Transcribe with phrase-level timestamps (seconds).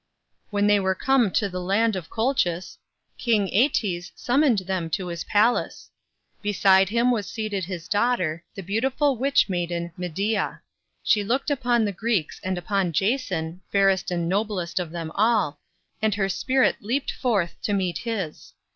[0.49, 2.79] When they were come to the land of Colchis,
[3.19, 5.91] King Æetes summoned them to his palace.
[6.41, 10.59] Beside him was seated his daughter, the beautiful witch maiden, Medea.
[11.03, 15.59] She looked upon the Greeks and upon Jason, fairest and noblest of them all,
[16.01, 18.53] and her spirit leaped forth to meet his.